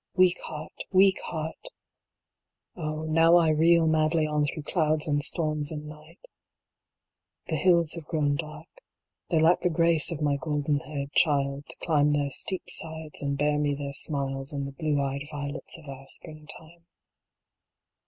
[0.15, 1.61] Weak Heart, weak Heart!
[1.61, 2.97] 58 SALE OF SOULS.
[2.97, 6.17] Oh, now I reel madly on through clouds and storms and night
[7.49, 8.65] The hills have grown dark,
[9.29, 13.37] They lack the grace of my golden haired child, to climb their steep sides, and
[13.37, 16.87] bear me their smiles in the blue eyed violets of our spring time.